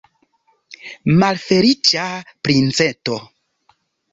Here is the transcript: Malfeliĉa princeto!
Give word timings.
Malfeliĉa 1.23 2.07
princeto! 2.49 3.19